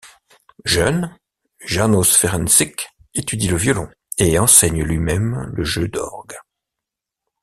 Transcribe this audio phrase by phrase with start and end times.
[0.65, 1.15] Jeune,
[1.63, 6.39] János Ferencsik étudie le violon et enseigne lui-même le jeu d'orgue.